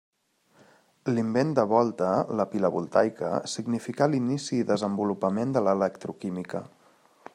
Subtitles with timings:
[1.09, 2.07] L'invent de Volta,
[2.39, 6.63] la pila voltaica, significà l'inici i desenvolupament de l'electroquímica.